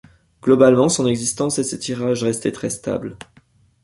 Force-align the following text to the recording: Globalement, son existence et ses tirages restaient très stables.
Globalement, 0.41 0.89
son 0.89 1.05
existence 1.05 1.59
et 1.59 1.63
ses 1.63 1.77
tirages 1.77 2.23
restaient 2.23 2.51
très 2.51 2.71
stables. 2.71 3.17